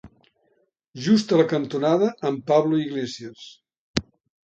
[1.09, 3.49] Just a la cantonada amb Pablo Iglesias.